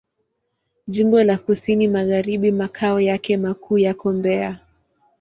Jimbo 0.87 1.23
la 1.23 1.37
Kusini 1.37 1.87
Magharibi 1.87 2.51
Makao 2.51 2.99
yake 3.01 3.37
makuu 3.37 3.77
yako 3.77 4.13
Mbeya. 4.13 4.59